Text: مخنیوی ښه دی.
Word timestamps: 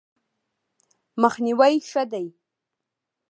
مخنیوی 1.21 1.75
ښه 1.89 2.03
دی. 2.11 2.27